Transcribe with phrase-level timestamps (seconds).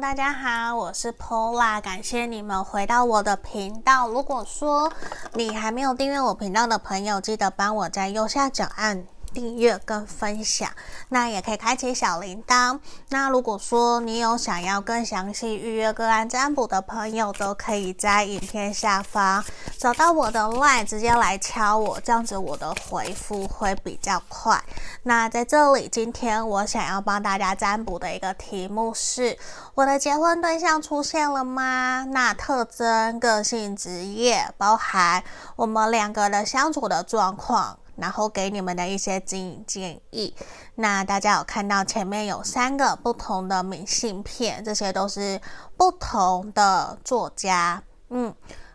[0.00, 4.08] 大家好，我是 Pola，感谢你们回到我的频道。
[4.08, 4.92] 如果说
[5.34, 9.04] 你还没有订阅我频道的朋友，记得帮我在右下角按
[9.38, 10.68] 订阅跟分享，
[11.10, 12.80] 那也可以开启小铃铛。
[13.10, 19.44] 那如果说你有想要更详细预约个案占卜的朋友，都可以在影片下方
[19.78, 24.60] 找到我的 LINE，直接来敲我，这样子我的回复会比较快。
[25.04, 29.38] 那在这里，今天我想要帮大家占卜的一个题目是：
[29.76, 32.04] 我的结婚对象出现了吗？
[32.10, 35.22] 那特征、个性、职业，包含
[35.54, 37.78] 我们两个的相处的状况。
[37.98, 40.34] 然后给你们的一些经营建议。
[40.76, 45.40] 那大家有看到前面有三个不同的明信片，这些都是
[45.76, 47.82] 不同的作家。
[48.10, 48.34] 嗯，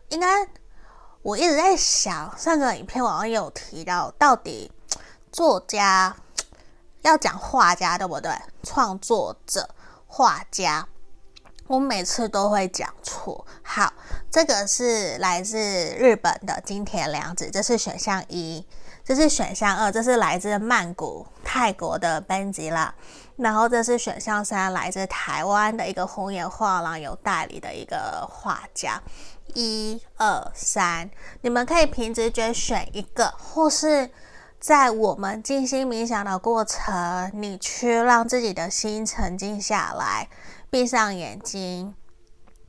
[0.09, 0.47] 应该
[1.21, 4.71] 我一直在想，上个影片网上有提到，到底
[5.31, 6.15] 作家
[7.01, 8.31] 要讲画家对不对？
[8.61, 9.69] 创作者、
[10.05, 10.87] 画家，
[11.67, 13.45] 我每次都会讲错。
[13.63, 13.93] 好，
[14.29, 15.57] 这个是来自
[15.97, 18.65] 日本的金田良子，这是选项一。
[19.05, 22.71] 这是选项二，这是来自曼谷泰国的 Benji
[23.35, 29.01] 然后这是选项三，来自台湾的一个红颜画廊有代理的一个画家。
[29.55, 31.09] 一二三，
[31.41, 34.09] 你们可以凭直觉选一个，或是
[34.57, 40.29] 在我们静心冥想的过程，你去让自己的心沉静下来，
[40.69, 41.93] 闭上眼睛，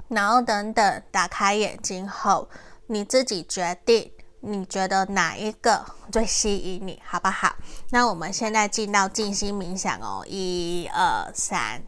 [0.09, 2.49] 然后等等打开眼睛后，
[2.89, 4.11] 你自己决定。
[4.47, 7.57] 你觉得哪一个最吸引你，好不好？
[7.91, 11.83] 那我们现在进到静心冥想哦，一二三。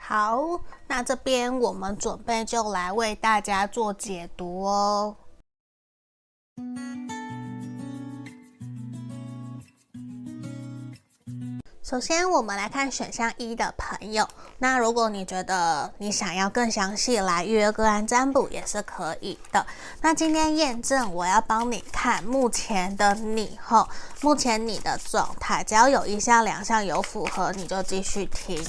[0.00, 5.16] 好，那这边我们准备就来为大家做解读哦。
[11.82, 14.28] 首先，我们来看选项一的朋友。
[14.58, 19.64] 那如果你觉得你想要更详细来预约个案占卜，也是可以的。
[20.02, 23.88] 那今天验证，我要帮你看目前的你后，
[24.20, 28.62] 目前你的状态，只要有一项、两项有符合，你就继续听。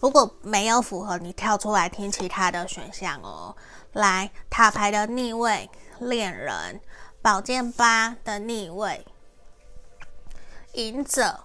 [0.00, 3.56] 如果没有符合，你跳出来听其他的选项哦。
[3.92, 6.80] 来，塔牌的逆位，恋人；
[7.20, 9.04] 宝剑八的逆位，
[10.74, 11.40] 隐者；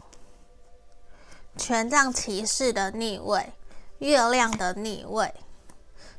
[1.57, 3.53] 权杖骑士的逆位，
[3.97, 5.33] 月亮的逆位；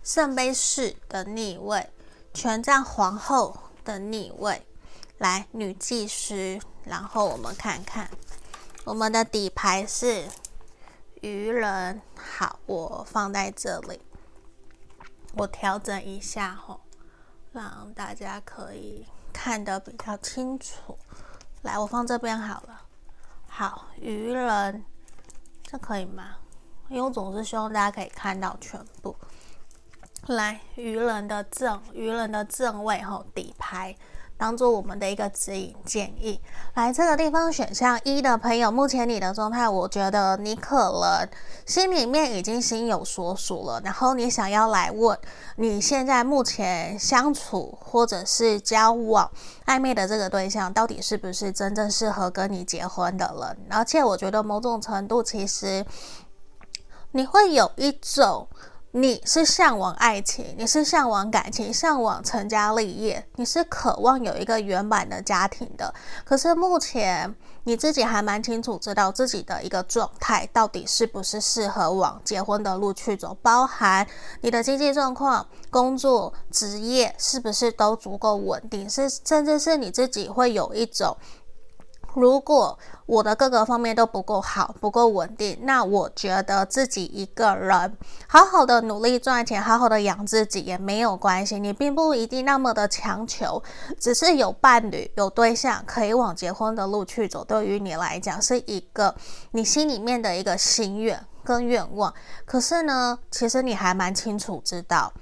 [0.02, 1.88] 圣杯四的逆位，
[2.32, 4.66] 权杖皇后的逆位。
[5.18, 6.58] 来，女祭司。
[6.82, 8.10] 然后我们看看，
[8.84, 10.24] 我们的底牌是。
[11.24, 13.98] 愚人，好，我放在这里，
[15.32, 16.82] 我调整一下吼，
[17.50, 20.98] 让大家可以看得比较清楚。
[21.62, 22.82] 来，我放这边好了。
[23.48, 24.84] 好，愚人，
[25.62, 26.36] 这可以吗？
[26.90, 29.16] 因为我总是希望大家可以看到全部。
[30.26, 33.96] 来，愚人的正，愚人的正位吼，底牌。
[34.36, 36.40] 当做我们的一个指引建议，
[36.74, 41.28] 来这个地方选项一的朋友，目前你的状态，我觉得你可能
[41.64, 45.16] 心里面已经心有所属了，然后你想要来问
[45.56, 49.30] 你现在目前相处或者是交往
[49.66, 53.56] 暧昧的这个对象，到底是不是真正适合跟你结婚的人？
[53.70, 55.86] 而且我觉得某种程度，其实
[57.12, 58.48] 你会有一种。
[58.96, 65.92] 你是向往爱情，你是向往感情，向往成家立业，你是渴望有一个圆满的家庭的。
[66.24, 67.34] 可是目前
[67.64, 74.06] 你自己还蛮清楚知道自己的一个状态到底是不是适合往结婚的路去走，包含
[74.42, 81.16] 你的经济状况、工作、职业是不是都足够稳定，是甚至是你自己会有一种。
[82.14, 87.96] 如果我的各个方面都不够好，不够稳定，那我觉得自己一个人
[88.28, 91.58] 好好的努力赚钱，好好的养自己也没有关系。
[91.58, 93.62] 你并不一定那么的强求，
[93.98, 99.14] 只是有伴侣、有对象可以往结婚的路去走，对于你来讲是一个
[99.50, 102.14] 你心里面的一个心愿跟愿望。
[102.44, 105.12] 可是呢，其实你还蛮清楚知道。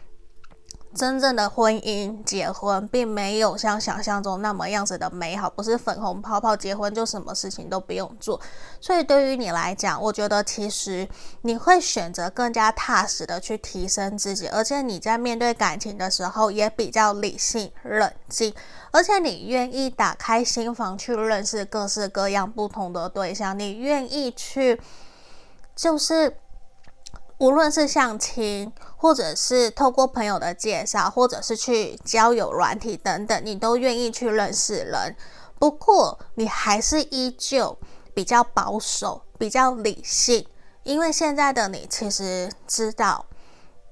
[0.95, 8.41] 真正的婚姻结婚，并没有像想象中那么样子的美好，不是粉红泡泡结婚就什么事情都不用做。
[8.81, 11.09] 所以对于你来讲，我觉得其实
[11.41, 18.55] 你会选择更加踏实的去提升自己，而且你在面对感情的时候也比较理性冷静，
[18.91, 24.81] 而且你愿意打开心房去认识各式各样不同的对象，你愿意去
[25.75, 26.37] 就是。
[27.43, 35.17] 无论是相亲，或者是透过朋友的介绍，或者是去交友软体等等，你都愿意去认识人。
[35.59, 37.77] 不过，你还是依旧
[38.15, 40.47] 比较保守，比较理性，
[40.85, 43.27] 因为现在的你其实知道，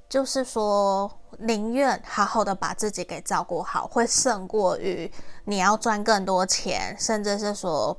[0.09, 1.11] 就是说
[1.41, 5.11] 宁愿好好的把自己给照顾好，会胜过于
[5.47, 7.99] 你要赚更多钱，甚至是说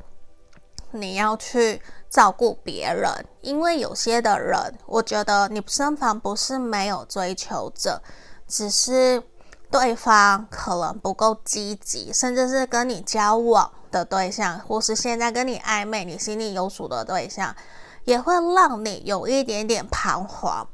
[0.92, 1.82] 你要去。
[2.12, 3.10] 照顾别人，
[3.40, 8.02] 因为有些的人，我觉得你身旁不是没有追求者，
[8.50, 9.24] 只是
[9.72, 17.56] 对方可能不够积极，甚至是跟你交往的对象，或是现在跟你暧昧、你心里有数的对象，
[18.04, 20.68] 也会让你有一点点彷徨，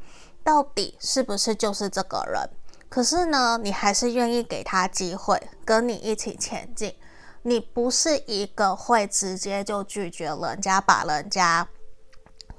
[0.44, 2.50] 到底是不是就是这个人？
[2.90, 6.96] 可是呢，你还是愿意给他机会，跟你一起前进。
[7.48, 11.66] 你不是一个会直接就拒绝人家，把人家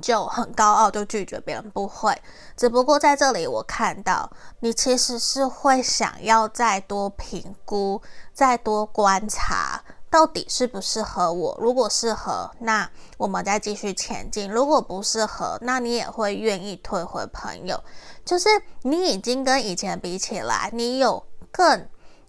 [0.00, 2.16] 就很高傲就拒绝别人，不会。
[2.56, 4.30] 只不过在这里我看到
[4.60, 8.00] 你其实是会想要再多评估，
[8.32, 11.58] 再多观察，到底适不适合我。
[11.60, 17.78] 如果适合，那我们再继续前进；如果不适合，那你也会愿意退回朋友。
[18.24, 18.48] 就是
[18.84, 21.86] 你已经跟以前比起来，你有更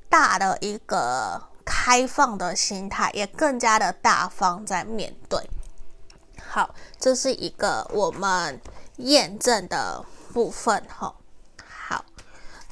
[0.09, 1.41] 大的一个。
[1.71, 5.39] 开放的心态，也更加的大方在面对。
[6.43, 8.59] 好，这是一个我们
[8.97, 11.13] 验证的部分哈。
[11.63, 12.03] 好，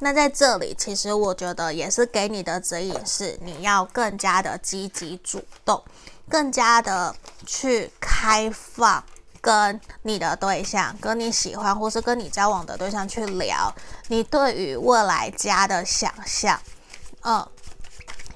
[0.00, 5.80] 那在这里，其实我觉得也是给你的指引是，你要更加的积极主动，
[6.28, 7.14] 更加的
[7.46, 9.04] 去开放，
[9.40, 13.72] 跟你的对象，跟你喜欢或是跟你交往的对象去聊，
[14.08, 16.60] 你对于未来家的想象，
[17.22, 17.48] 嗯。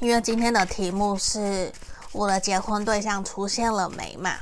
[0.02, 1.72] 因为今天的题目是
[2.10, 4.36] 我的结婚对象出现了没嘛，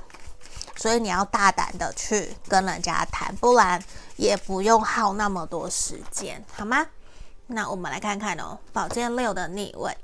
[0.75, 3.79] 所以你要大胆的去跟人家谈，不然
[4.17, 6.87] 也不用耗那么多时间，好吗？
[7.47, 9.95] 那我们来看看哦，宝剑六的逆位，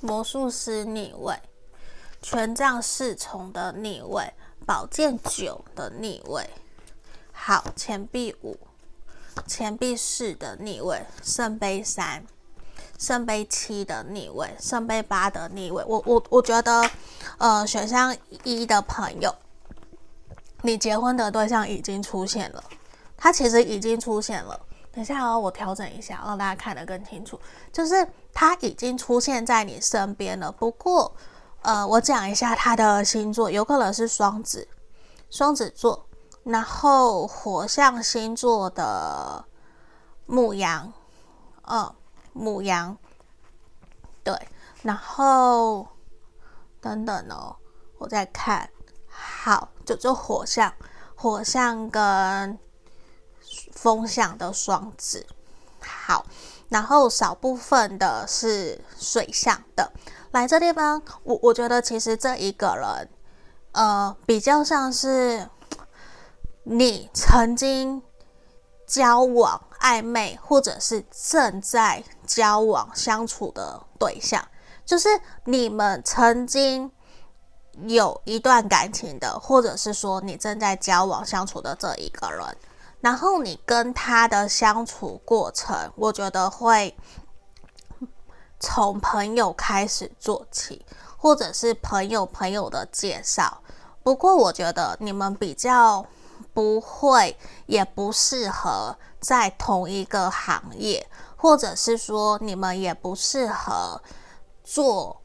[0.00, 1.38] 魔术师逆位，
[2.22, 4.32] 权杖侍从的逆位，
[4.64, 6.48] 宝剑九的逆位，
[7.30, 8.58] 好，钱币五，
[9.46, 12.24] 钱币四的逆位，圣杯三。
[12.98, 16.88] 圣杯七的逆位，圣杯八的逆位，我我我觉得，
[17.38, 19.34] 呃，选项一的朋友，
[20.62, 22.64] 你结婚的对象已经出现了，
[23.16, 24.58] 他其实已经出现了。
[24.92, 27.38] 等一下哦，我调整一下，让大家看得更清楚，
[27.70, 30.50] 就是他已经出现在你身边了。
[30.50, 31.14] 不过，
[31.60, 34.66] 呃，我讲一下他的星座，有可能是双子，
[35.28, 36.06] 双子座，
[36.44, 39.44] 然后火象星座的
[40.24, 40.90] 牧羊，
[41.64, 41.94] 嗯。
[42.36, 42.96] 母羊，
[44.22, 44.34] 对，
[44.82, 45.88] 然后
[46.80, 47.56] 等等哦，
[47.98, 48.68] 我再看，
[49.08, 50.72] 好，就就火象，
[51.14, 52.58] 火象跟
[53.72, 55.26] 风象的双子，
[55.80, 56.26] 好，
[56.68, 59.92] 然后少部分的是水象的，
[60.32, 63.08] 来这地方，我我觉得其实这一个人，
[63.72, 65.48] 呃，比较像是
[66.64, 68.02] 你曾经
[68.86, 69.60] 交往。
[69.78, 74.42] 暧昧或者是正在交往相处的对象，
[74.86, 75.08] 就是
[75.44, 76.90] 你们曾经
[77.86, 82.56] 有一段感情的，或者是说你正在交往相处的这一个人，
[83.00, 86.96] 然后你跟他的相处过程，我觉得会
[88.58, 90.84] 从朋友开始做起，
[91.18, 93.60] 或者是朋友朋友的介绍。
[94.02, 96.04] 不过我觉得你们比较
[96.56, 97.36] 不会，
[97.66, 98.96] 也不适合。
[99.20, 101.04] 在同一个行业，
[101.36, 104.00] 或者是说你们也不适合
[104.62, 105.20] 做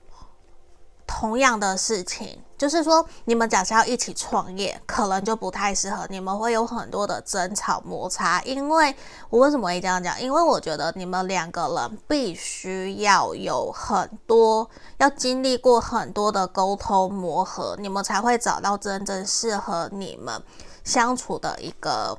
[1.05, 6.07] 同样的事情，就是说你们假设要一起创业，可能就不太适合。
[6.09, 8.95] 你们会有很多的争吵摩擦，因为
[9.29, 10.19] 我为什么会这样讲？
[10.19, 20.41] 因为我觉得你们两个人必须要有很多，要经历过很多的沟通磨合，你们才会找到真正适合你们
[20.83, 22.17] 相处的一个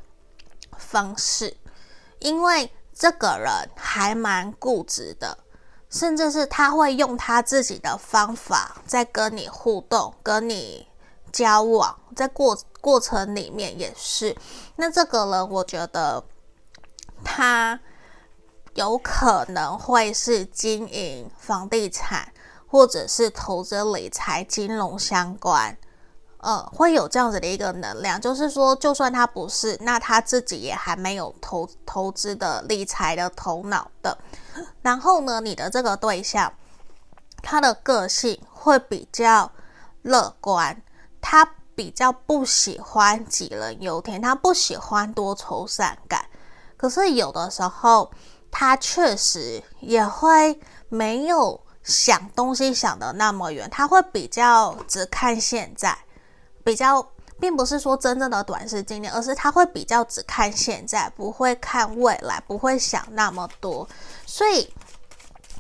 [0.77, 1.57] 方式。
[2.19, 5.39] 因为这个人还蛮固执的，
[5.91, 10.87] 甚至是他会用他自己的方法在跟你互动、跟你
[11.33, 14.37] 交往，在过过程里面也是。
[14.77, 16.23] 那这个人，我觉得
[17.25, 17.81] 他
[18.75, 22.33] 有可能会是经营房地产，
[22.69, 25.77] 或者是投资理财、金融相关，
[26.43, 28.21] 呃，会有这样子的一个能量。
[28.21, 34.19] 就是说，就算他不是，那他自己也还没有投投资的理财的头脑的。
[34.83, 36.53] 然后呢，你的这个对象，
[37.43, 39.51] 他的个性会比较
[40.03, 40.83] 乐观，
[41.21, 46.27] 他比较不喜欢杞人忧天，他不喜欢多愁善感。
[46.77, 48.11] 可是有的时候，
[48.51, 55.97] 他确实也会没有想东西想得那么远，他会比较只看现在，
[56.65, 57.07] 比较
[57.41, 63.89] 并不是说真正的短视经验，而是他会比较只看现在，不会看未来，不会想那么多，
[64.27, 64.73] 所以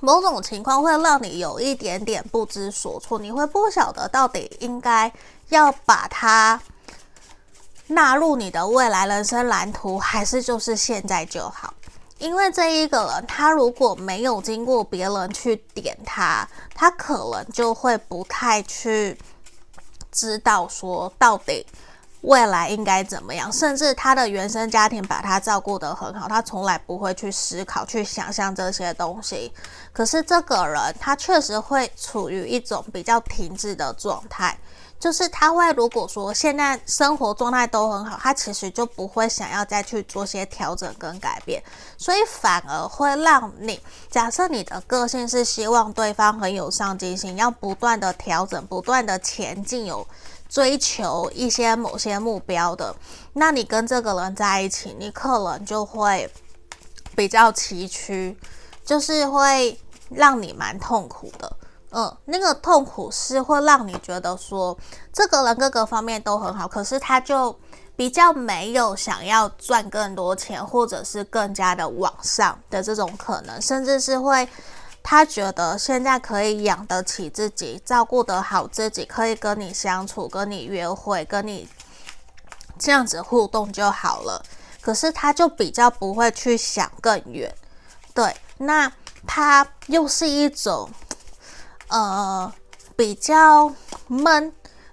[0.00, 5.12] 某种情况会让你有一点点不知所措，你会不晓得到底应该
[5.48, 6.60] 要把它。
[7.88, 11.74] 纳入你的未来人生蓝图，还是就是现在就好？
[12.16, 19.18] 因为这一个人，他如果没有经过别人去点他，他可能就会不太去
[20.12, 21.66] 知道说到底
[22.20, 29.52] 未来应该怎么样，甚至他的原生家庭把他照顾得很好，他从来不会去思考、去想象这些东西。
[29.92, 34.56] 可是这个人，他确实会处于一种比较停滞的状态。
[35.02, 41.60] 就是他会，如果说现在生活状态都很好，他其实就不会想要再去做些调整跟改变，
[41.98, 50.06] 所以反而会让你，假设你的个性是希望对方很有上进心，要不断的调整、不断的前进，有
[50.48, 52.94] 追求一些某些目标的，
[53.32, 56.30] 那你跟这个人在一起，你可能就会
[57.16, 58.36] 比较崎岖，
[58.84, 59.76] 就是会
[60.10, 61.56] 让你蛮痛苦的。
[61.94, 64.74] 嗯，那个痛苦是会让你觉得说，
[65.12, 67.54] 这个人各个方面都很好，可是他就
[67.94, 74.48] 比较没有想要赚更多钱，或者是更加的往上的这种可能，甚至是会
[75.02, 81.68] 他觉得现在可以养得起自己，照顾得好自己，可以跟你相处，跟你约会，跟你
[82.78, 84.42] 这样子互动就好了。
[84.80, 87.54] 可是他就比较不会去想更远，
[88.14, 88.90] 对，那
[89.26, 90.88] 他又是一种。
[91.92, 92.50] 呃，
[92.96, 93.70] 比较
[94.06, 94.50] 闷，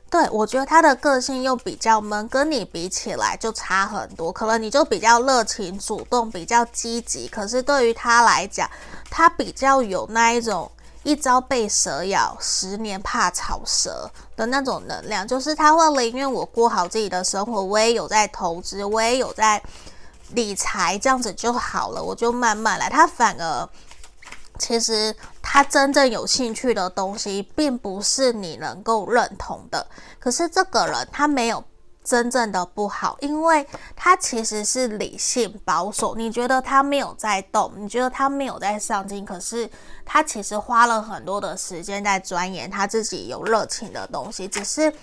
[0.09, 4.33] 对，我觉得他的个性又比较闷，跟你比起来就差很多。
[4.33, 8.69] 可能你就比较热情、主动、比较积极，可是对于他来讲，
[9.09, 10.69] 他比较有那一种
[11.03, 19.63] 一朝被蛇咬，十年怕草蛇的那种能量，就是他会宁愿我过好自己的生活，我也有在投资，我也有在
[20.33, 22.89] 理财，这样子就好了，我就慢慢来。
[22.89, 23.69] 他反而。
[24.59, 29.87] 其实他真正有兴趣的东西，并不是你能够认同的。
[30.19, 31.63] 可是这个人他没有
[32.03, 36.15] 真正的不好，因为他其实是理性保守。
[36.15, 39.69] 你觉得他没有在动，你觉得他没有在上进，可是
[40.05, 44.93] 他其实花了很多的时间在钻研他自己有热情的东西，只是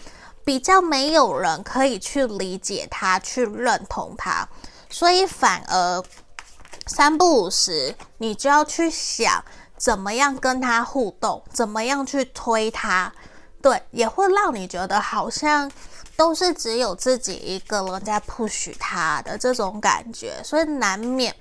[0.44, 4.46] 比较没有人可以去理解他，去认同他，
[4.90, 6.02] 所以反而。
[6.86, 9.44] 三不五时，你就要去想
[9.76, 13.12] 怎么样跟他互动，怎么样去推他，
[13.60, 15.70] 对，也会让你觉得好像
[16.16, 21.34] 都是只有自己一个人在 push 他的这种感觉，所以难免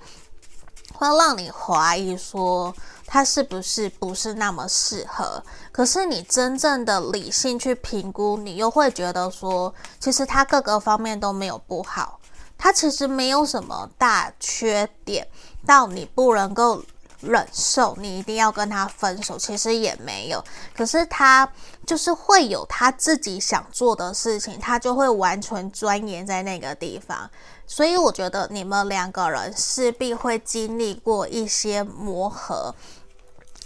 [0.92, 2.74] 会让你怀疑说
[3.06, 5.42] 他是不是不是那么适合。
[5.70, 12.15] 可是你真正的理性去评估，你又会觉得说，其实他各个方面都没有不好。
[12.58, 15.26] 他其实没有什么大缺点，
[15.66, 16.82] 到你不能够
[17.20, 20.44] 忍受，你一定要跟他分手，其实也没有。
[20.74, 21.48] 可是他
[21.86, 27.30] 就是会有他自己想做的事情，他就会完全钻研在那个地方。
[27.66, 32.74] 所以我觉得你们两个人势必会经历过一些磨合，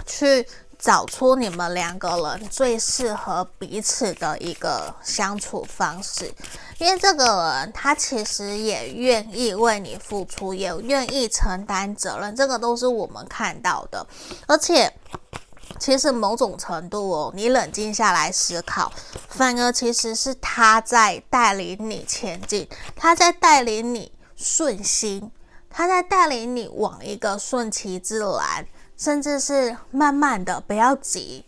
[0.07, 0.47] 去。
[0.81, 6.33] 找出你们两个人最适合彼此的一个相处方式，
[6.79, 14.07] 因为这个人他其实也愿意为你付出，也愿意承担责任，这个都是我们看到的。
[14.47, 14.91] 而且，
[15.79, 18.91] 其实某种程度哦，你冷静下来思考，
[19.29, 25.31] 反而其实是他在带领你前进，他在带领你顺心，
[25.69, 28.67] 他在带领你往一个顺其自然。
[29.01, 31.47] 甚至是慢慢的，不要急，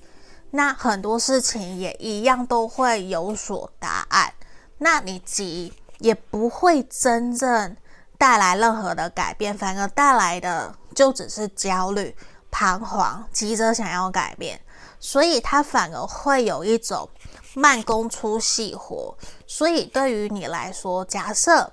[0.53, 4.33] 那很多事情也一样都会有所答案。
[4.79, 7.77] 那你急也不会真正
[8.17, 12.17] 带来任何的改变，反而带来的就只是焦虑、
[12.51, 14.59] 彷徨，急着想要改变，
[14.99, 17.07] 所以它反而会有一种
[17.53, 19.15] 慢工出细活。
[19.47, 21.71] 所以对于你来说，假设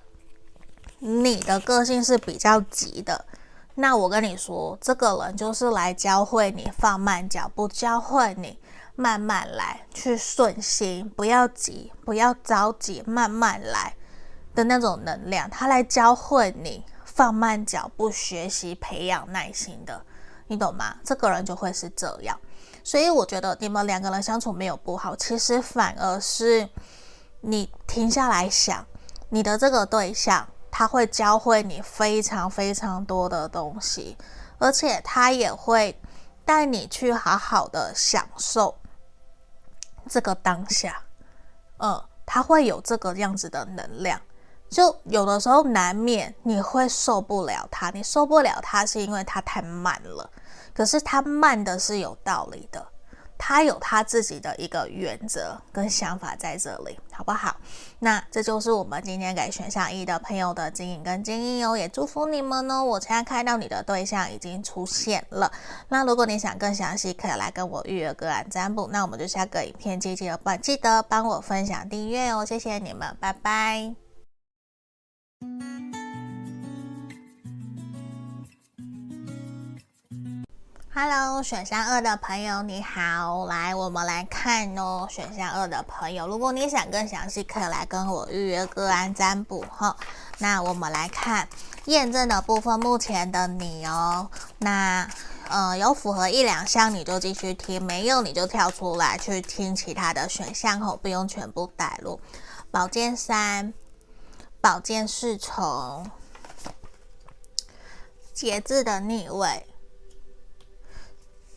[0.99, 3.23] 你的个性是比较急的。
[3.75, 8.59] 那我跟你说，这个人就是来教会你放慢脚步，教会你
[8.95, 13.95] 慢慢来，去顺心，不要急，不要着急，慢慢来
[14.53, 15.49] 的那种能量。
[15.49, 20.03] 他来教会你放慢脚步，学习培养耐心的，
[20.47, 20.97] 你懂吗？
[21.05, 22.37] 这个人就会是这样。
[22.83, 26.67] 所以我觉得你们两个人相处没有不好，其实反而是
[27.39, 28.85] 你停下来想，
[29.29, 30.45] 你的这个对象。
[30.79, 34.17] 他会教会你非常非常多的东西，
[34.59, 35.93] 而且他也会
[36.45, 38.73] 带你去好好的享受
[40.07, 41.01] 这个当下。
[41.79, 44.21] 嗯，他会有这个样子的能量，
[44.69, 50.29] 就有的时候难免你会受不了他，你受不了他是因为他太慢了，
[50.73, 52.87] 可是他慢的是有道理的。
[53.41, 57.55] 他有他自己的一个原则跟想法在这里，好不好？
[57.99, 62.83] 那这就是我们今天给选项一的朋友的指引跟建议哦，也祝福你们哦。
[62.83, 65.49] 我现在看到你的对象已经出现了，
[65.87, 68.89] 那如果你想更详细，可以来跟我预约个案占卜。
[68.91, 74.08] 那我们就下个影片记得记得帮我分享订阅哦，谢谢你们，拜拜。
[81.01, 85.07] Hello，选项二的朋友你好，来，我们来看哦。
[85.09, 89.95] 选项二的朋友，如果你想更详细，可以来跟我预约个案占卜哈。
[90.39, 91.47] 那我们来看
[91.85, 95.09] 验证的部分，目前的你哦，那
[95.47, 102.19] 呃有符合一两项你就继续听，没有你就跳出来去听其他的选项哦，不用全部带入。
[102.71, 103.73] 宝剑三，
[104.59, 106.11] 宝剑侍从，
[108.33, 109.65] 节制的逆位。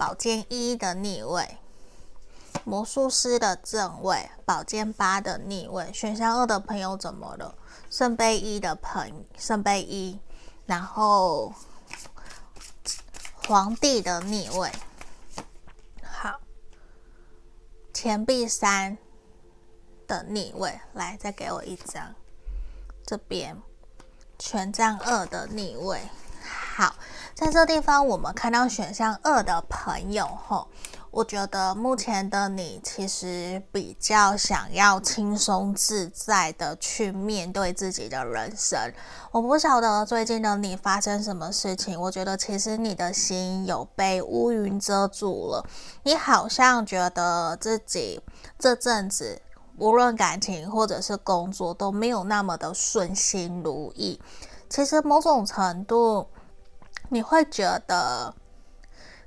[0.02, 1.58] 宝剑一的逆位，
[2.64, 5.92] 魔术师的正位，宝剑八的逆位。
[5.92, 7.54] 选项二的朋友怎么了？
[7.88, 10.18] 圣杯一的朋，圣杯一，
[10.66, 11.54] 然后
[13.46, 14.72] 皇帝的逆位。
[16.02, 16.40] 好，
[17.94, 18.98] 钱币三
[20.08, 22.12] 的逆位，来再给我一张，
[23.06, 23.56] 这边
[24.36, 26.00] 权杖二的逆位。
[26.74, 26.92] 好。
[27.42, 30.68] 在这地方，我们看到选项二的朋友，吼，
[31.10, 38.78] 我觉得目前的你其实比较想要轻松自在的去面对自己的人生。
[39.32, 45.66] 我不晓得最近的你发生什么事情，我觉得其实你的心有被乌云遮住了，
[46.04, 48.22] 你好像觉得自己
[48.56, 49.42] 这阵子
[49.78, 54.20] 无论感情或者是工作都没有那么的顺心如意。
[54.68, 56.28] 其实某种程度。
[57.12, 58.34] 你会觉得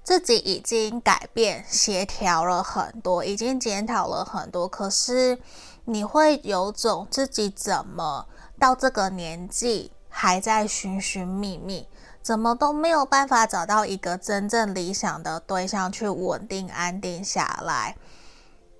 [0.03, 5.37] 自己已经改变、协调了很多，已经检讨了很多，可是
[5.83, 8.25] 你会有种自己怎么
[8.59, 11.87] 到这个年纪还在寻寻觅觅，
[12.23, 17.95] 怎么都没有办法找到一个真正理想的对象去稳定安定下来。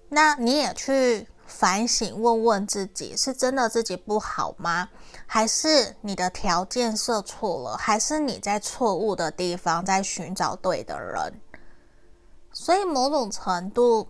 [0.10, 4.90] 那你也去反省，问问自己，是真的自己不好吗？
[5.36, 11.42] 还是你的条件设错了，还是你在错误的地方在寻找对的人？
[12.54, 14.08] 所以某种程度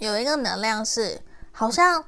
[0.00, 2.04] 有一个能量是，好像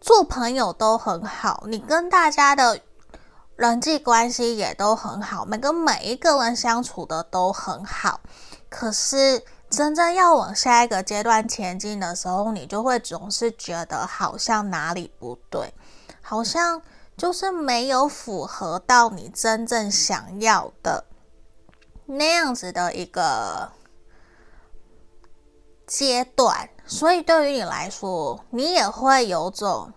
[0.00, 2.80] 做朋友都很好，你跟大家的
[3.56, 8.20] 人际关系也都很好，每跟每一个人相处的都很好。
[8.68, 15.74] 可是真正要往下一个阶段前进的时候，你就会总是觉得好像哪里不对，
[16.22, 16.80] 好像。
[17.20, 21.04] 就是没有符合到你真正想要的
[22.06, 23.72] 那样子的一个
[25.86, 29.92] 阶段，所以对于你来说，你也会有种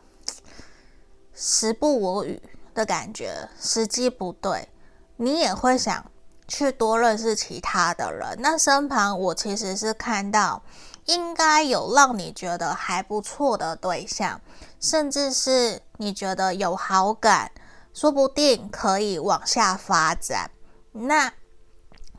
[1.34, 2.42] 时不我与
[2.74, 4.68] 的感觉，时机不对，
[5.16, 6.12] 你也会想
[6.50, 8.36] 去多认识其他的人。
[8.40, 10.62] 那身旁我其实是看到
[11.06, 14.40] 应该有让你觉得还不错的对象。
[14.80, 17.52] 甚至是你觉得有好感，
[17.94, 20.52] 说不定可以往下发展。
[20.92, 21.32] 那，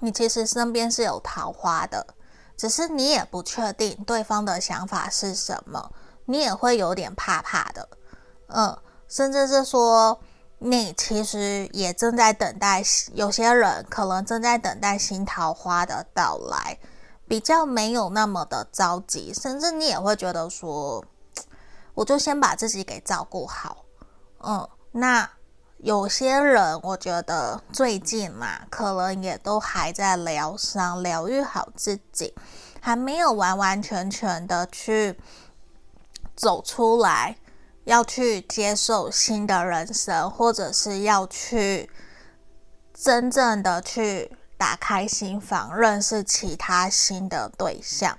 [0.01, 2.07] 你其实身边是有桃花的，
[2.57, 5.93] 只是你也不确定对方的想法是什么，
[6.25, 7.89] 你也会有点怕怕的。
[8.49, 10.19] 嗯，甚至是说，
[10.59, 16.79] 你其实也正在等待，有些人可能正在等待新桃花的到来，
[17.29, 21.05] 比较没有那么的着急，甚至你也会觉得说。
[21.95, 23.85] 我就先把自己给照顾好，
[24.41, 25.31] 嗯，那
[25.79, 32.35] 有些人我觉得最近嘛，可能也都还在疗伤，疗愈好自己，
[32.81, 35.17] 还没有完完全全的去
[36.35, 37.37] 走出来，
[37.85, 41.89] 要去接受新的人生，或者是要去
[42.93, 48.19] 真正的去打开心房，认识其他新的对象，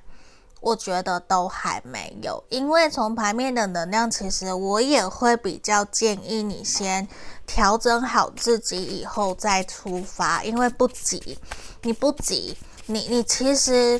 [0.61, 2.43] 我觉得都还没有。
[2.49, 7.07] 因为从牌面的能量，其实我也会比较建议你先
[7.47, 10.43] 调整好自己，以后再出发。
[10.43, 11.39] 因为不急，
[11.81, 12.55] 你不急，
[12.85, 13.99] 你你其实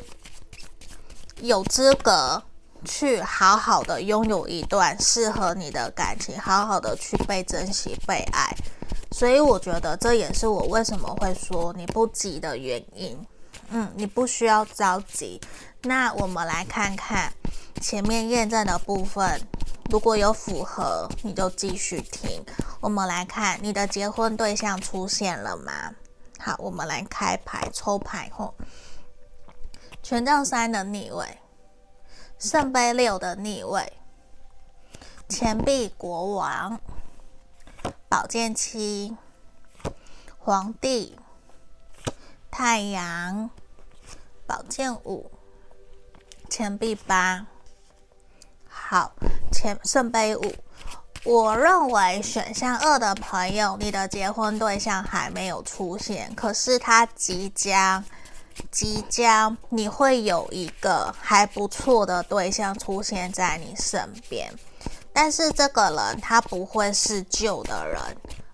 [1.40, 2.40] 有资格
[2.84, 8.56] 去好好的拥有一段适合你的感情，好好的去被珍惜、被爱。
[9.16, 13.18] 所以我觉得这也是我为什么会说你不急的原因。
[13.70, 15.40] 嗯，你不需要着急。
[15.84, 17.32] 那我们来看看
[17.80, 19.40] 前面验证的部分，
[19.90, 22.44] 如果有符合，你就继续听。
[22.82, 25.72] 我们来看你的结婚对象出现了吗？
[26.38, 28.52] 好，我们来开牌抽牌后，
[30.02, 31.24] 权杖三的逆位，
[32.38, 33.90] 圣杯六的逆位，
[35.26, 36.78] 钱币国王。
[38.08, 39.16] 宝剑七，
[40.38, 41.18] 皇帝，
[42.50, 43.50] 太阳，
[44.46, 45.30] 宝剑五，
[46.48, 47.46] 钱币八，
[48.68, 49.12] 好，
[49.52, 50.54] 钱圣杯五。
[51.24, 58.04] 我认为选项二的朋友，你的结婚对象还没有出现，可是他即将，
[58.70, 64.54] 即将，你会有一个还不错的对象出现在你身边。
[65.18, 67.98] 但是这个人他不会是旧的人，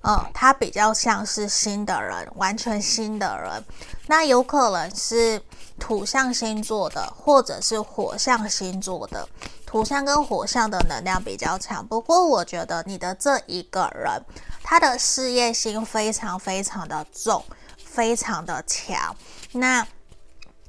[0.02, 3.64] 嗯，他比较像是新的人，完全新的人。
[4.06, 5.42] 那有可能是
[5.80, 9.28] 土象星座的，或者是火象星座的。
[9.66, 11.84] 土象跟火象的能量比较强。
[11.84, 14.24] 不过我觉得你的这一个人，
[14.62, 17.44] 他的事业心非常非常的重，
[17.84, 19.16] 非常的强。
[19.50, 19.84] 那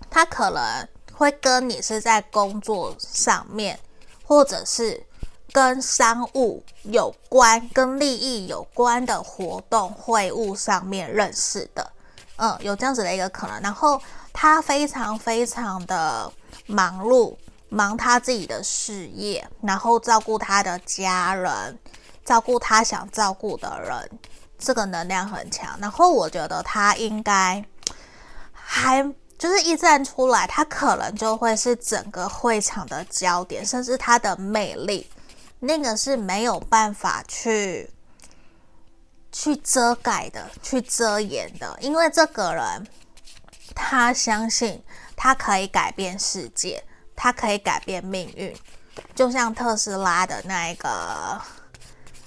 [0.10, 3.80] 他可能会跟你是在工作上面，
[4.26, 5.06] 或者是。
[5.54, 11.92] 跟商务有关、跟利益有关的活动、会务上面认识的，
[12.38, 13.62] 嗯，有这样子的一个可能。
[13.62, 14.02] 然后
[14.34, 16.30] 他非常非常的
[16.66, 17.36] 忙碌，
[17.70, 21.78] 忙他自己的事业，然后照顾他的家人，
[22.26, 24.20] 照顾他想照顾的人，
[24.58, 25.78] 这个能量很强。
[25.80, 27.64] 然后我觉得他应该
[28.52, 29.04] 还
[29.38, 35.08] 就是一站出来，他可能就会是整个会场的焦点，甚至他的魅力。
[35.66, 37.90] 那个是没有办法去
[39.32, 42.86] 去遮盖的，去遮掩的，因为这个人
[43.74, 44.84] 他相信
[45.16, 46.84] 他可以改变世界，
[47.16, 48.54] 他可以改变命运，
[49.16, 51.42] 就像特斯拉的那一个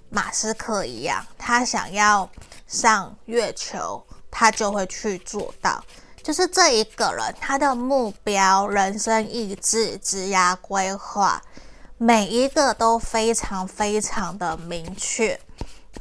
[0.09, 2.27] 马斯克一样，他想要
[2.66, 5.85] 上月球，他就会去做到。
[6.22, 11.42] 就是这一个人，他的目标、人生意志、职业规划。
[11.98, 15.40] 每一个都非常非常的明确，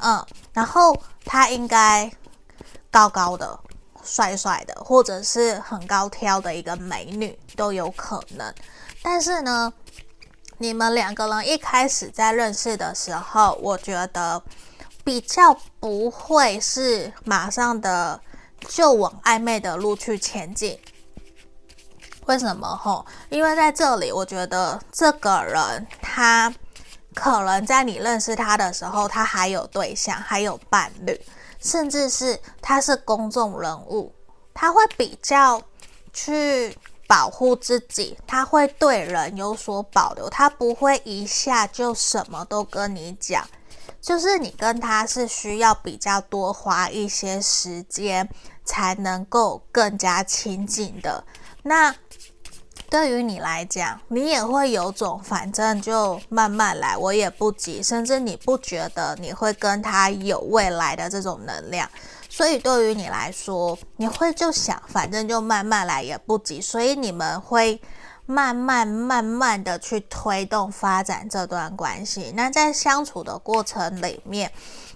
[0.00, 2.10] 嗯，然后他应该
[2.90, 3.58] 高高的、
[4.02, 8.54] 帅帅的，或者是很高挑的一个美女都有可能。
[9.02, 9.72] 但是呢，
[10.58, 14.42] 你们两个人一开始在认识的时候，我觉得
[15.02, 18.20] 比较不会是马上的
[18.68, 20.78] 就往暧昧的路去前进。
[22.26, 23.04] 为什么吼？
[23.28, 26.52] 因为在这里，我觉得这个人他
[27.14, 31.20] 可能在你认识他的时候，他还有对象，还有伴侣，
[31.60, 34.12] 甚至是他是公众人物，
[34.52, 35.62] 他会比较
[36.12, 43.46] 去保护自己，他会对人有所保留，他不会一下就什么都跟你讲，
[44.00, 48.28] 就是你跟他是需要比较多花一些时间
[48.64, 51.22] 才能够更加亲近的。
[51.62, 51.94] 那
[52.88, 61.88] 对于你来讲，你也会有种反正就慢慢来，我也不急，甚至你不觉得你会跟他有未来的这种能量，
[62.28, 67.80] 所以对于你来说，你会就想反正就慢慢来，也不急，所以你们会
[68.24, 72.32] 慢慢慢慢的去推动发展这段关系。
[72.36, 74.50] 那在相处的过程里面，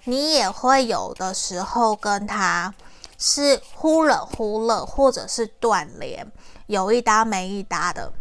[0.04, 2.72] 你也会有的时候跟他
[3.18, 6.26] 是忽冷忽热，或者是断联。
[6.70, 8.12] 有一搭没一搭的，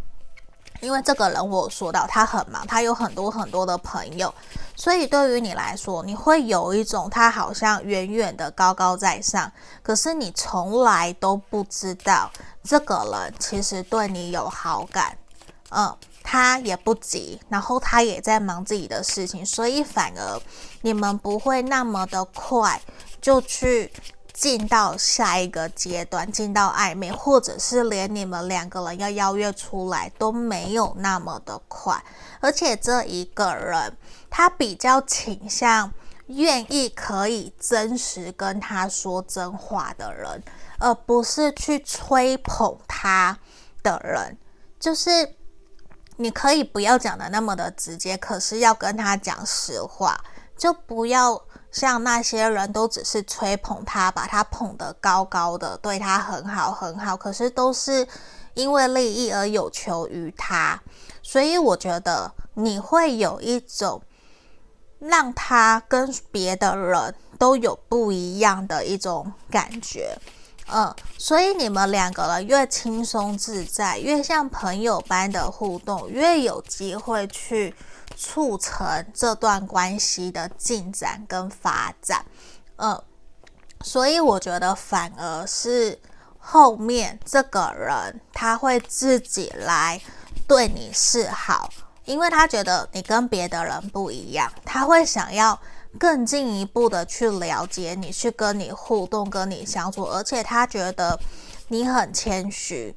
[0.80, 4.34] 因为这个人我说到他很忙，他有很多很多的朋友，
[4.74, 9.52] 所以对于你来说，你会有一种他好像远远的高高在上，
[9.84, 12.28] 可是你从来都不知道
[12.64, 15.16] 这个人其实对你有好感，
[15.70, 20.42] 嗯，他也不急，然后他也在忙自己的事情，所以反而
[20.82, 22.82] 你们不会那么的快
[23.20, 23.92] 就去。
[24.40, 32.02] 进到下一个阶段，进到暧昧，或者是连你们两个人要邀约出来都没有那么的快。
[32.40, 33.94] 而且这一个人，
[34.30, 35.92] 他比较倾向
[36.28, 40.42] 愿意可以真实跟他说真话的人，
[40.78, 43.38] 而不是去吹捧他
[43.82, 44.38] 的人。
[44.78, 45.36] 就是
[46.16, 50.18] 你可以不要讲的那么的直接，可是要跟他讲实话，
[50.56, 51.38] 就不要
[51.70, 58.06] 像那些人都只是吹捧他，把他捧得高高的，对他很好很好，可是都是
[58.54, 60.80] 因为利益而有求于他。
[61.22, 64.02] 所以我觉得你会有一种。
[65.00, 70.14] 让他跟别的人都有不一样的一种感觉，
[70.70, 77.74] 嗯，所以你们两个人越轻松自在，越像朋友般的互动，越有机会去
[78.16, 82.24] 促成这段关系的进展跟发展，
[82.76, 83.02] 嗯，
[83.82, 85.98] 所以我觉得反而是
[86.38, 90.00] 后面这个人他会自己来
[90.46, 91.70] 对你示好。
[92.06, 95.56] 因为他觉得你跟别的人不一样，他会想要
[95.96, 101.20] 更进一步的去了解你，去跟你互动，跟你相处，而且他觉得
[101.68, 102.96] 你很谦虚，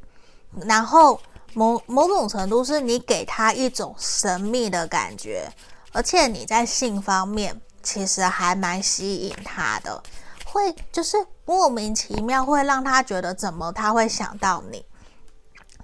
[0.66, 1.20] 然后
[1.54, 5.50] 某某种程度是你给他一种神秘的感觉，
[5.92, 10.04] 而且你在性方面其实还蛮吸引他的，
[10.46, 14.86] 会就是莫名其妙会让他觉得怎么他会想到你，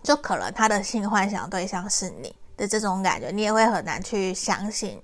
[0.04, 2.36] 就可能他的性幻想对象是你。
[2.60, 5.02] 的这种感觉，你也会很难去相信。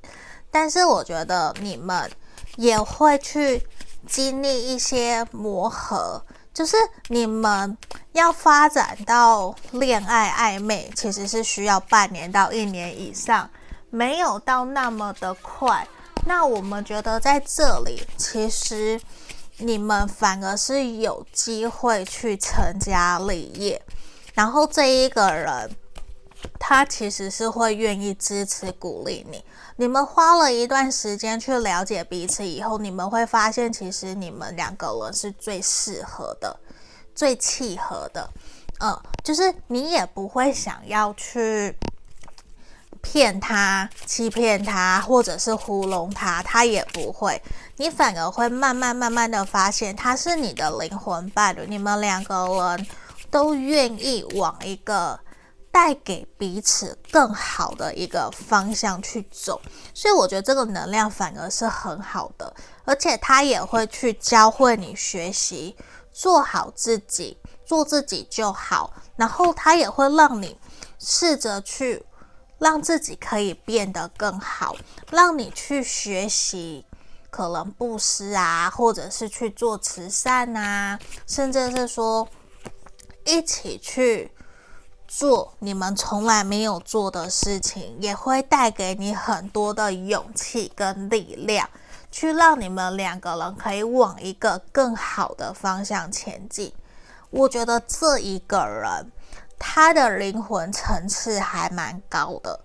[0.51, 2.12] 但是我觉得你们
[2.58, 3.65] 也会去
[4.06, 6.21] 经历一些磨合，
[6.56, 6.78] 就是
[7.10, 7.78] 你们
[8.13, 13.48] 要发展到恋爱暧昧，其实是需要半年到一年以上，
[13.89, 15.86] 没有到那么的快。
[16.26, 19.00] 那我们觉得在这里，其实
[19.58, 23.82] 你们反而是有机会去成家立业，
[24.34, 25.76] 然后这一个人。
[26.67, 29.45] 他其实是会愿意支持、鼓励你。
[29.75, 36.60] 你们花了一段时间去了解彼此以后，你们会发现，其实你们两个人是最适合的、
[37.13, 38.28] 最契合的。
[38.80, 41.78] 嗯，就是你也不会想要去
[42.99, 47.39] 骗他、欺骗他，或者是糊弄他，他也不会。
[47.78, 51.67] 你反而会慢慢、慢慢的发现，他是你的灵魂伴侣。
[51.67, 52.88] 你们两个人
[53.30, 55.19] 都愿意往一个。
[55.75, 59.61] 带给彼此更好的一个方向去走，
[59.93, 65.75] 所以我觉得这个能量反而是很好的，而且他也会去教会你学习
[66.13, 68.93] 做好自己，做自己就好。
[69.17, 70.57] 然后他也会让你
[70.97, 72.05] 试着去
[72.57, 74.73] 让自己可以变得更好，
[75.11, 76.85] 让你去学习
[77.29, 82.25] 可能布施啊，或者是去做慈善啊，甚至是说
[83.25, 84.31] 一起去。
[85.17, 91.69] 做你们从来没有做的事情，也会带给你很多的勇气跟力量，
[92.12, 96.73] 去让你们两个人可以往一个更好的方向前进。
[97.30, 99.10] 我觉得这一个人，
[99.58, 102.60] 他的灵魂层次还蛮高的，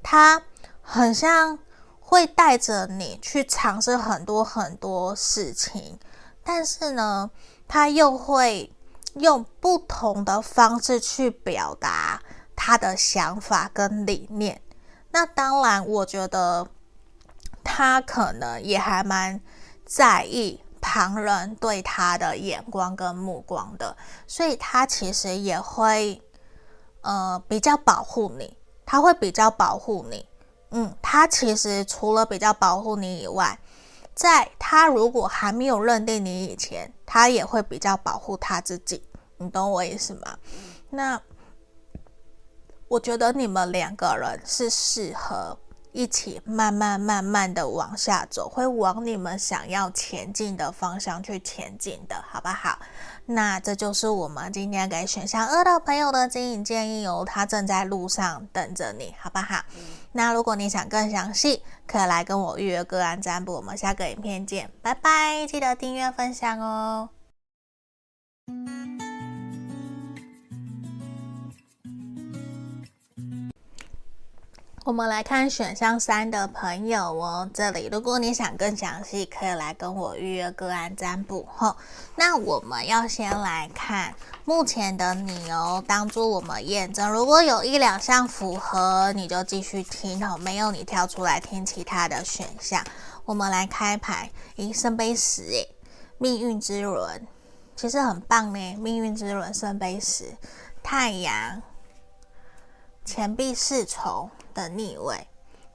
[0.00, 0.40] 他
[0.80, 1.58] 很像
[1.98, 5.98] 会带着你去尝试很多很多事情，
[6.44, 7.28] 但是呢，
[7.66, 8.72] 他又会。
[9.20, 12.22] 用不同的方式去表达
[12.56, 14.60] 他的想法跟理念。
[15.10, 16.66] 那当然，我觉得
[17.64, 19.40] 他可能也还蛮
[19.84, 26.22] 在意旁人对他的眼光跟目光的，所以他其实也会
[27.00, 30.28] 呃比较保护你，他会比较保护你。
[30.70, 33.58] 嗯，他其实除了比较保护你以外，
[34.14, 39.07] 在他如果还没有认定你以前，他也会比较保护他自己。
[39.38, 40.38] 你懂我意思吗？
[40.90, 41.20] 那
[42.88, 45.58] 我觉得你们两个人是适合
[45.92, 52.78] 一起慢慢慢慢的往下走，会往你们想要前进的方向去前进的，好不好？
[53.26, 59.62] 那这就是我们今天给选项二的朋友的经营建议哦，他正在路上等着你，好不好？
[60.12, 63.54] 那如果你想更详细，可以来跟我预约个案占卜。
[63.56, 65.46] 我们下个影片见，拜拜！
[65.46, 67.10] 记得订阅分享哦。
[74.88, 81.76] 我们来看选项三的朋友哦，这里如果你想更详细，可以来跟我预约个案占卜吼。
[82.16, 84.14] 那我们要先来看
[84.46, 87.12] 目前的你哦，当做我们验证。
[87.12, 92.82] 如果有一两项符合，你就继续听哦；没有，你跳出来听其他的选项。
[93.26, 95.68] 我们来开牌，咦，圣杯十诶，
[96.16, 97.26] 命运之轮，
[97.76, 98.76] 其实很棒呢。
[98.76, 100.34] 命运之轮，圣杯十，
[100.82, 101.60] 太阳，
[103.04, 104.30] 钱币侍从。
[104.58, 105.28] 的逆位，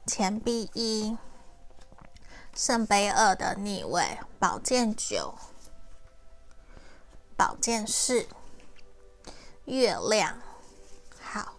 [0.06, 1.18] 钱币一，
[2.54, 5.34] 圣杯二的逆位，宝剑九，
[7.38, 8.28] 宝剑四，
[9.64, 10.38] 月亮。
[11.22, 11.54] 好，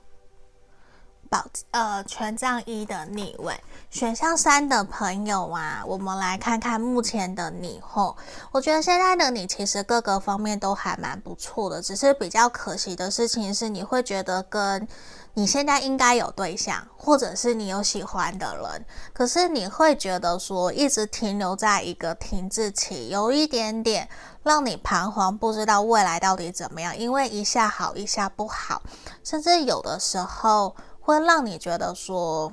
[1.31, 3.59] 宝呃，权杖一的逆位，
[3.89, 8.15] 选项三的朋友啊，我们来看看目前的你后，
[8.53, 14.87] 我觉得现在的你其实各个方面都还蛮不错的，只是比较可惜的事情是，你会觉得跟
[15.35, 24.09] 你现在应该有对象，或者是你有喜欢的人，可是你会觉得说一直停留在一个停滞期，有一点点
[24.43, 28.83] 让你彷徨，不知道未来到底怎么样，因为一下好一下不好，
[29.23, 30.75] 甚至有的时候。
[31.07, 32.51] 会让你觉得说，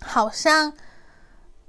[0.00, 0.72] 好像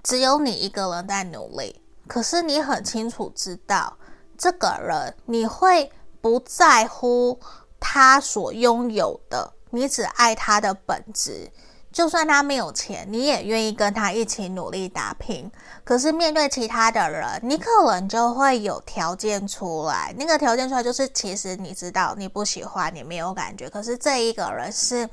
[0.04, 3.98] 只有你一个人在努力，可是你很清楚知道，
[4.38, 7.40] 这个人你会不在乎
[7.80, 11.50] 他所拥有的，你只爱他的本质。
[11.92, 15.52] 就算他没有钱，你也愿意跟他一起努力打拼。
[15.84, 20.14] 可是面对其他的人，你可能就会有条件出来。
[20.18, 23.70] 那个条件出来就是，其实你知道你不喜欢，你没有感觉。
[23.70, 25.10] 可是这一个人是。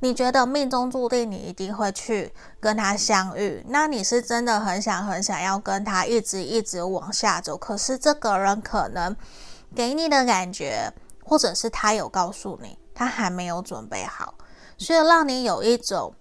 [0.00, 7.56] 你觉得命中注定你一定会去跟他相遇，那你是真的很想很想要跟他一直一直往下走。
[7.56, 9.16] 可是这个人可能
[9.74, 10.92] 给你的感觉，
[11.24, 14.34] 或者是他有告诉你，他还没有准备好，
[14.76, 16.12] 所以让你有一种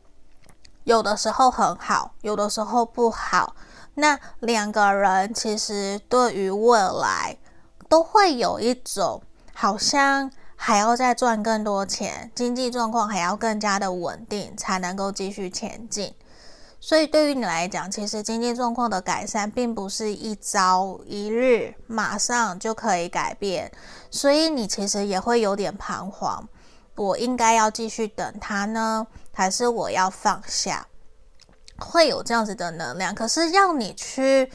[0.84, 3.56] 有的时候很好，有的时候不好。
[3.96, 7.36] 那两个人其实对于未来
[7.90, 9.24] 都会有一种
[9.56, 10.32] 好像。
[10.60, 16.12] 还要再赚更多钱，经济状况还要更加的稳定，才能够继续前进。
[16.80, 23.72] 所以对于你来讲，其实经济状况的改善并不是一朝一日马上就可以改变，
[24.10, 26.50] 所以你其实也会有点彷徨。
[26.98, 30.88] 我应该要继续等他呢，还是我要放下？
[31.78, 34.52] 会有这样子的能量，可是要你去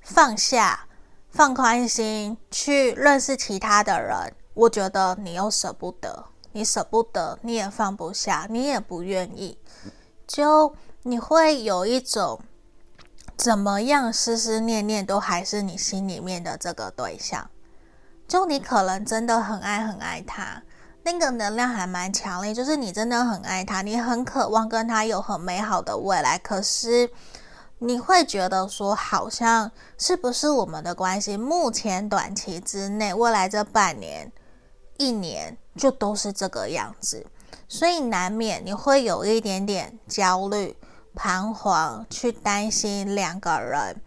[0.00, 0.86] 放下、
[1.30, 4.34] 放宽心，去认识其他的人。
[4.54, 9.56] 我觉得你又舍不得，你舍不得，你也放不下，你也不愿意，
[10.26, 12.40] 就你会有一种
[13.36, 17.50] 怎么样思思念念都还是你心里面的这个对象，
[18.26, 20.62] 就你可能真的很爱很爱他，
[21.04, 27.08] 那个能量还蛮强烈，就是你真的很爱他，你很渴望跟他有很美好的未来，可是
[27.78, 34.32] 你会觉得说，好像是不是我们的关系目前短期之内，未来这半年。
[34.96, 37.26] 一年就都是这个样子，
[37.68, 40.76] 所以难免你会有一点点焦虑、
[41.16, 44.00] 彷徨，去担心两个人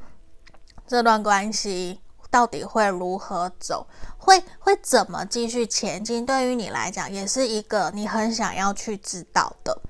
[0.88, 2.00] 这段关系
[2.32, 3.86] 到底会如何走，
[4.28, 6.26] 会会怎么继续前进。
[6.26, 9.82] 对于你来讲，也是一个你很想要去知道的，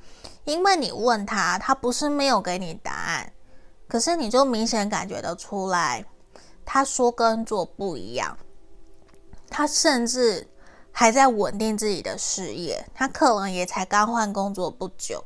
[0.46, 3.34] 因为你问他，他不是没有给你答案，
[3.88, 6.06] 可是你就明显感觉得出来，
[6.64, 8.38] 他说跟做不一样，
[9.50, 10.48] 他甚至。
[11.00, 15.24] 还在稳定自己的事业，他可能也才刚换工作不久，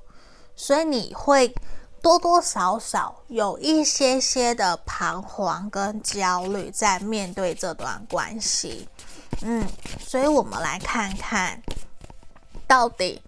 [0.54, 1.56] 所以你会
[2.02, 8.89] 多多少少有一些些的彷徨跟焦虑在面对这段关系。
[9.43, 9.67] 嗯，
[9.99, 11.62] 所以我们来看看，
[12.67, 13.21] 到底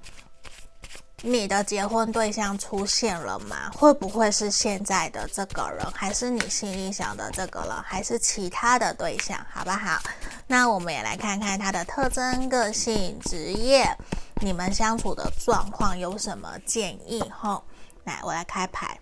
[1.22, 3.72] 你的结婚对象出现了吗？
[3.72, 9.44] 会不会是现在的这个人，还是你心里想的这个人，还是其他的对象？
[9.52, 10.00] 好不好？
[10.46, 13.88] 那我们也来看看他的特征、个性、职业，
[14.42, 17.24] 你们相处的状况有什么建议？
[17.32, 17.64] 吼，
[18.04, 19.00] 来，我来开牌：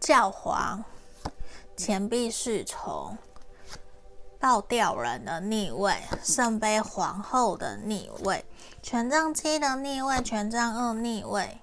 [0.00, 0.84] 教皇、
[1.76, 3.16] 钱币侍从、
[4.40, 8.44] 倒吊人的逆位、圣杯皇后的逆位、
[8.82, 11.60] 权杖七的逆位、权杖二逆位、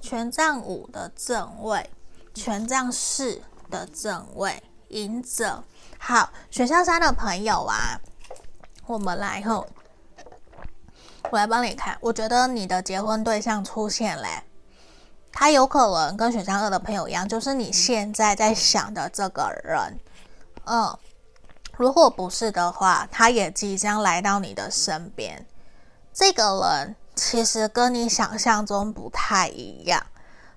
[0.00, 1.88] 权杖五的正位、
[2.34, 5.64] 权杖四的正位、隐者。
[5.98, 7.98] 好，选项三的朋友啊，
[8.86, 9.66] 我们来后，
[11.30, 11.96] 我来帮你看。
[12.02, 14.42] 我觉得你的结婚对象出现嘞，
[15.32, 19.98] 他有可能跟选项二的朋友一样，就是你现在在想的这个人。
[20.66, 20.98] 嗯，
[21.76, 25.46] 如果不是的话，他也即将来到你的身边。
[26.12, 30.04] 这个人其实跟你想象中不太一样，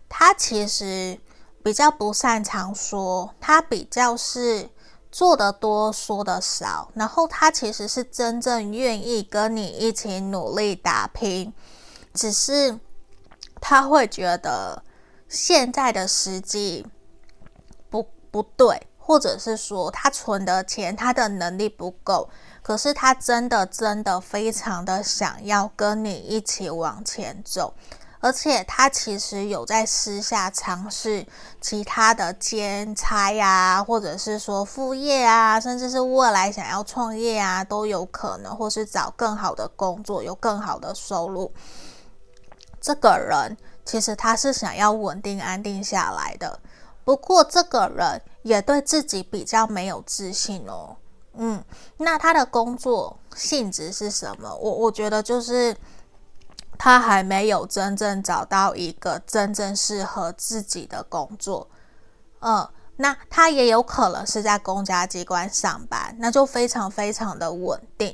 [0.08, 1.20] 他其实
[1.64, 4.70] 比较不擅长说，他比较是。
[5.10, 11.52] 做得多，说得少，然后他其实是真正愿意跟你一起努力打拼，
[12.14, 12.78] 只是
[13.60, 14.84] 他会觉得
[15.28, 16.86] 现在的时机
[17.90, 22.28] 不不对，或者是说他存的钱，他的能力不够，
[22.62, 27.74] 可是他真的真的非常的想要跟你一起往前走，
[28.20, 31.26] 而且他其实有在私下尝试
[31.62, 41.50] 其他的兼差呀，或者是说副业啊，甚至是未来想要创业啊，都有可能，或是找更好的工作，有更好的收入。
[42.82, 46.60] 这个人其实他是想要稳定安定下来的，
[47.08, 50.98] 不过这个人也对自己比较没有自信哦。
[51.36, 51.64] 嗯，
[52.00, 54.54] 那他的工作性质是什么？
[54.58, 55.74] 我我觉得就是
[56.78, 61.70] 他还没有真正找到一个真正适合自己的工作。
[62.42, 68.14] 嗯，那他也有可能是在公家机关上班，那就非常非常的稳定。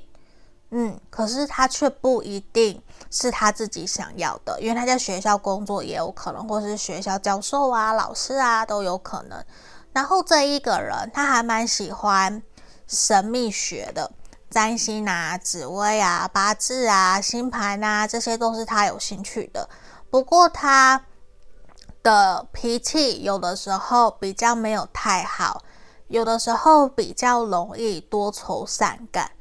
[0.76, 9.44] 嗯，可是他却不一定是他自己想要的，因为他在学校工作也有可能，或是学校教授啊、老师啊都有可能。
[9.92, 12.42] 然后这一个人他还蛮喜欢。
[12.86, 14.12] 神秘学的
[14.52, 19.68] 占星啊、紫微啊、八字啊、星盘啊，这些都是他有兴趣的。
[20.12, 21.04] 不过他
[22.04, 25.64] 的脾气有的时候比较没有太好，
[26.10, 29.32] 有的时候比较容易多愁善感。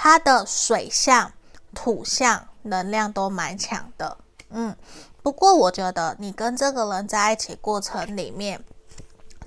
[0.00, 1.32] 他的水象、
[1.74, 4.16] 土象能量都蛮强的。
[4.50, 4.76] 嗯，
[5.24, 8.62] 不过我觉得你跟这个人在一起过程里面。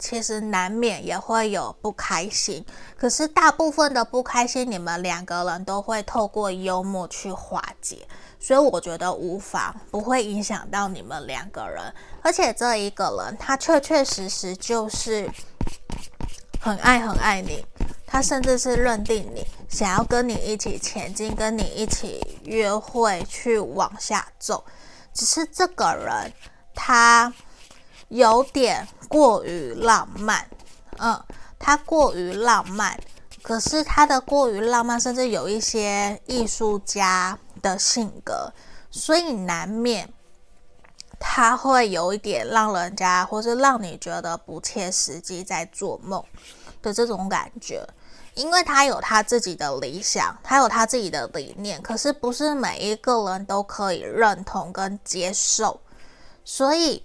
[0.04, 2.66] 其实难免也会有不开心，
[2.97, 8.08] 可是大部分的不开心，你们两个人都会透过幽默去化解，
[8.39, 11.93] 所以我觉得无妨，不会影响到你们两个人。
[12.24, 15.30] 而且这一个人，他确确实实就是
[16.60, 17.64] 很爱很爱你，
[18.12, 24.66] 他甚至是认定你，想要跟你一起前进，跟你一起约会去往下走。
[25.14, 26.34] 只是这个人，
[26.76, 27.34] 他。
[28.09, 30.45] 有点过于浪漫，
[30.97, 31.18] 嗯，
[31.57, 32.99] 他过于浪漫，
[33.41, 38.51] 可是他的过于浪漫，甚至有一些艺术家的性格，
[38.89, 40.12] 所以难免
[41.22, 46.22] 他会有一点让人家，或是让你觉得不切实际，在做梦
[46.82, 47.88] 的这种感觉，
[48.34, 55.80] 因为他有他自己的理想，他有他自己的理念，可是不是每一个人都可以认同跟接受，
[56.44, 57.04] 所以。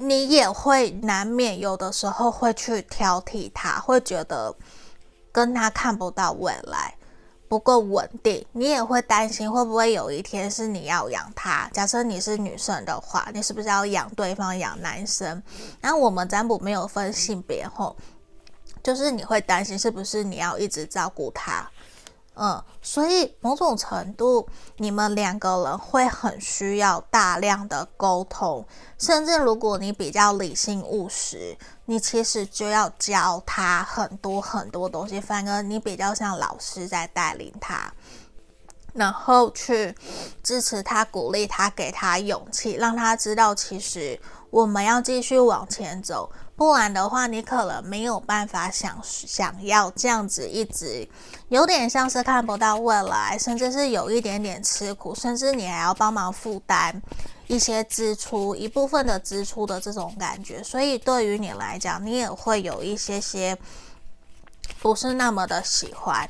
[0.00, 4.54] 你也会难免有的时候会去挑剔他，会觉得
[5.32, 6.94] 跟他看不到未来，
[7.48, 8.46] 不够稳定。
[8.52, 11.68] 你也会担心会不会有一天是你要养他。
[11.72, 15.42] 假设你是女生的话，你是不是要养对方养男生？
[15.80, 17.96] 然后我们占卜没有分性别吼，
[18.82, 21.68] 就是你会担心是不是你要一直照顾他。
[22.40, 28.64] 嗯，所以某种程度，你们两个人会很需要大量的沟通，
[28.96, 35.20] 甚至如果你比较理性务实，你其实就要教他很多很多东西。
[35.20, 37.92] 反而你比较像老师在带领他，
[38.92, 39.92] 然后去
[40.40, 44.16] 支持他、鼓励他、给他勇气，让他知道其实
[44.50, 46.30] 我们要继续往前走。
[46.58, 51.08] 不然的话，你可能没有办法想想要这样子一直，
[51.50, 57.00] 有点像是看不到未来，甚至是有一点点吃苦，甚至你还要帮忙负担
[57.46, 60.60] 一些支出，一部分的支出的这种感觉。
[60.60, 63.56] 所以对于你来讲，你也会有一些些
[64.80, 66.28] 不是那么的喜欢，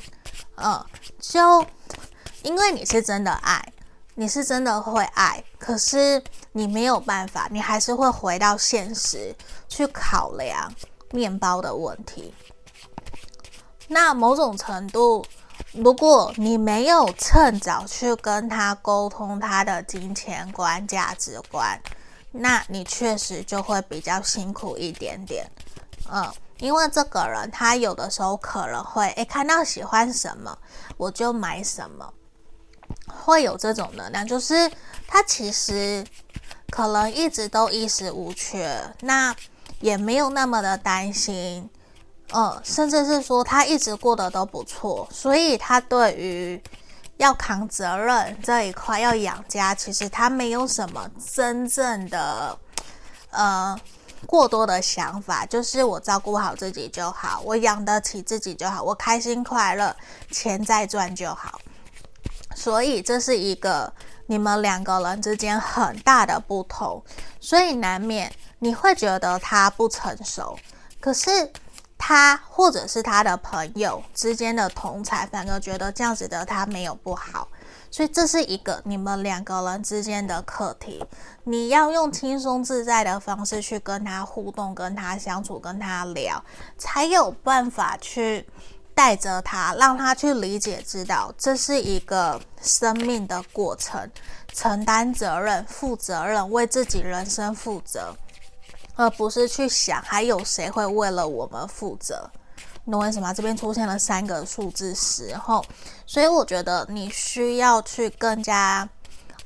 [0.57, 0.85] 嗯，
[1.19, 1.65] 就
[2.43, 3.73] 因为你是真的爱。
[4.21, 9.33] 你是真的会爱，可是你没有办法，你还是会回到现实
[9.69, 10.75] 去考量
[11.13, 12.35] 面包的问题。
[13.87, 15.25] 那某种程度，
[15.71, 21.81] 如果你没有趁早去跟他沟通他的金钱观、价值观，
[22.33, 25.49] 那你确实就会比较辛苦一点点。
[26.11, 30.59] 嗯，因为这个人他有的时候可能会，诶，看到喜欢什么，
[30.97, 32.13] 我就买什么。
[33.29, 34.71] 会有这种能量，就是
[35.07, 36.03] 他其实
[36.71, 39.37] 可能一直都衣食无缺，那
[39.81, 41.69] 也没有那么的担心，
[42.31, 46.63] 呃，甚至是说他一直过得都不错，所以他对于
[47.19, 52.59] 要扛责任这一块，要养家，其实他没有什么真正的
[53.29, 53.79] 呃
[54.27, 59.95] 过多的想法，就是我照顾好自己就好，我养得起自己就好，我开心快乐，
[60.31, 61.61] 钱再赚就好。
[62.59, 63.93] 所以这是一个
[64.27, 67.01] 你们两个人之间很大的不同，
[67.39, 70.59] 所以难免你会觉得他不成熟，
[70.99, 71.53] 可是
[71.97, 77.47] 他或者是他的朋友之间的同才反而觉得这样子的他没有不好，
[77.93, 81.05] 所以这是一个你们两个人之间的课题，
[81.45, 86.43] 你要用轻松自在的方式去跟他互动、跟他相处、跟他聊，
[86.77, 88.45] 才有办法去。
[88.99, 94.11] 带着他，让他去理解，知道这是一个生命的过程，
[94.53, 98.13] 承担责任、负责任，为自己人生负责，
[98.97, 102.29] 而不是去想还有谁会为了我们负责。
[102.83, 103.33] 你懂为什么？
[103.33, 105.65] 这边出现了三个数字时候，
[106.05, 108.89] 所以我觉得你需要去更加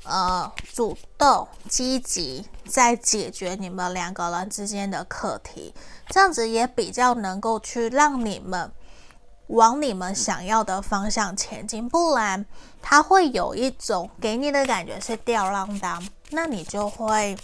[0.03, 5.75] 呃主动、积极，在解决你们两个人之间的课题，
[6.09, 8.71] 这样子也比较能够去让你们。
[9.47, 12.45] 往你们想要的方向前进，不然
[12.81, 17.37] 他会有一种给你的感觉是吊儿郎，那你就会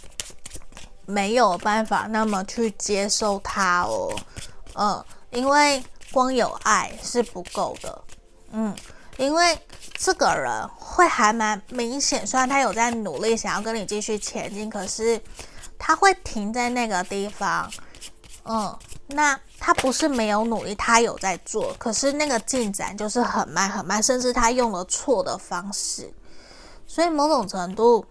[1.06, 4.16] 没有办法那么去接受他哦。
[4.76, 8.02] 嗯，因为光有爱是不够的。
[8.52, 8.74] 嗯，
[9.18, 9.60] 因为
[9.94, 15.22] 这个人会还蛮明显，虽然他有在努力想要跟你继续前进，可是
[15.78, 17.70] 他会停在那个地方。
[18.46, 18.76] 嗯。
[19.12, 26.14] 那他不是没有努力，他有在做，可是那个进展就是很慢很慢，甚至他用了错的方式，
[26.86, 28.06] 所以某种程度，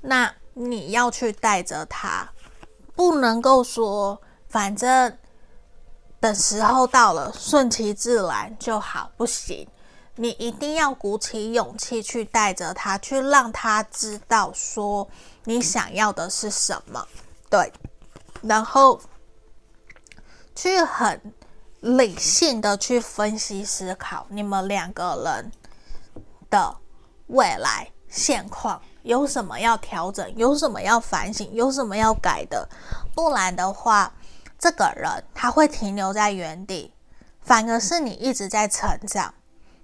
[0.00, 2.30] 那你要去带着他，
[2.94, 4.16] 不能够说
[4.48, 5.18] 反正
[6.20, 9.66] 等时候到了顺其自然就好，不行，
[10.14, 15.08] 你一定要鼓起勇气去带着他，去让他知道说
[15.42, 17.04] 你想要的是什么，
[17.50, 17.72] 对，
[18.40, 19.00] 然后。
[20.54, 21.20] 去很
[21.80, 25.52] 理性的去分析思考你们两个人
[26.48, 26.76] 的
[27.26, 32.68] 未来现况，有什么要调整，有什么要反省，有什么要改的，
[33.14, 34.12] 不然的话，
[34.58, 36.94] 这个人他会停留在原地，
[37.40, 39.34] 反而是你一直在成长。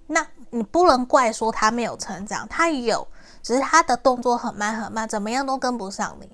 [0.07, 3.07] 那你不能怪说他没有成长，他有，
[3.43, 6.29] 只是他的动作很慢很慢，怎么样都跟不上你。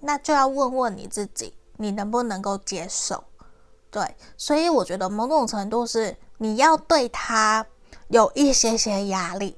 [0.00, 3.24] 那就要问问你自己，你能不能够接受？
[3.96, 7.64] 对，所以我觉得某种程度是你要对他
[8.08, 9.56] 有一些些压力，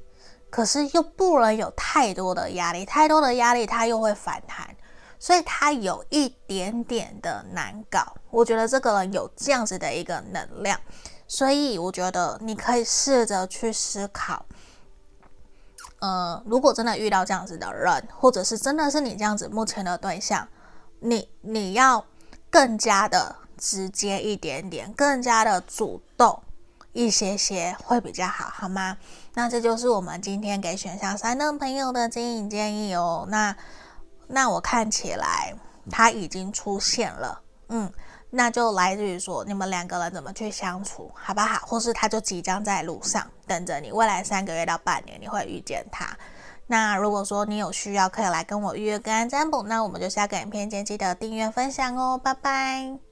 [0.49, 4.77] 可是又不能有太多的压力，太多的压力他又会反弹，
[5.19, 8.15] 所以他有一点点的难搞。
[8.31, 10.79] 我觉得这个人有这样子的一个能量，
[11.27, 14.47] 所以我觉得你可以试着去思考，
[15.99, 20.47] 呃，如果真的遇到这样子的人，或者是真的是你这样子目前的对象，
[21.01, 22.05] 你你要
[22.49, 23.35] 更加的。
[23.59, 26.43] 直接一点点，更加的主动
[26.93, 28.97] 一些些会比较好，好吗？
[29.35, 33.27] 那这就是我们今天给选项三的朋友的经营建议哦。
[33.29, 33.55] 那
[34.29, 35.55] 那我看起来
[35.91, 37.93] 他已经出现了，嗯，
[38.31, 41.67] 那就来自于说你们两个人怎么去相处，好不好？
[41.67, 46.17] 或是他就即将在路上等着你，未来三个月到半年你会遇见他。
[46.71, 49.63] 那如果说你有需要，可以来跟我预约个案占卜。
[49.63, 53.08] 那我们就下个影片见，记得订阅分享哦，拜拜。